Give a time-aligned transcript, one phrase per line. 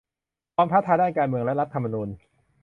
[0.55, 2.09] ความท้าทายด้านการเมืองและรัฐธรรมนูญ